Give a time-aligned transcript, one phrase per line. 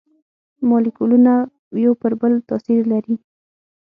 [0.69, 1.33] مالیکولونه
[1.85, 3.15] یو پر بل تاثیر لري.